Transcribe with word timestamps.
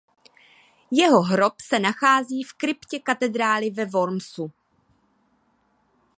Jeho 0.91 1.21
hrob 1.21 1.55
se 1.61 1.79
nachází 1.79 2.43
v 2.43 2.53
kryptě 2.53 2.99
katedrály 2.99 3.69
ve 3.69 3.85
Wormsu. 3.85 4.51